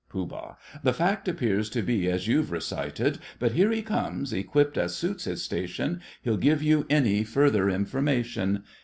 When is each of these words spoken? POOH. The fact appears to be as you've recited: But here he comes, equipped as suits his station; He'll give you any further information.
POOH. 0.09 0.57
The 0.81 0.93
fact 0.93 1.27
appears 1.27 1.69
to 1.69 1.83
be 1.83 2.09
as 2.09 2.27
you've 2.27 2.49
recited: 2.51 3.19
But 3.37 3.51
here 3.51 3.69
he 3.69 3.83
comes, 3.83 4.33
equipped 4.33 4.75
as 4.75 4.95
suits 4.95 5.25
his 5.25 5.43
station; 5.43 6.01
He'll 6.23 6.37
give 6.37 6.63
you 6.63 6.87
any 6.89 7.23
further 7.23 7.69
information. 7.69 8.63